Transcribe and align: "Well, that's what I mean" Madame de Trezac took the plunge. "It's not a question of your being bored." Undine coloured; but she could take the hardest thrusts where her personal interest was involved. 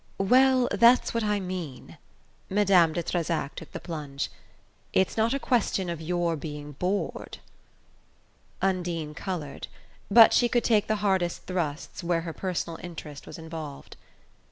"Well, 0.17 0.67
that's 0.71 1.13
what 1.13 1.23
I 1.23 1.39
mean" 1.39 1.99
Madame 2.59 2.91
de 2.93 3.03
Trezac 3.03 3.53
took 3.53 3.71
the 3.71 3.79
plunge. 3.79 4.31
"It's 4.93 5.15
not 5.15 5.31
a 5.35 5.39
question 5.39 5.91
of 5.91 6.01
your 6.01 6.35
being 6.35 6.71
bored." 6.71 7.37
Undine 8.63 9.13
coloured; 9.13 9.67
but 10.09 10.33
she 10.33 10.49
could 10.49 10.63
take 10.63 10.87
the 10.87 10.95
hardest 11.05 11.43
thrusts 11.45 12.03
where 12.03 12.21
her 12.21 12.33
personal 12.33 12.79
interest 12.81 13.27
was 13.27 13.37
involved. 13.37 13.95